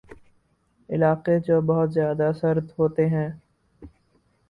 علاقے 0.89 1.37
جو 1.39 1.59
بہت 1.63 1.93
زیادہ 1.93 2.31
سرد 2.35 2.71
ہوتے 2.79 3.07
ہیں 3.09 3.29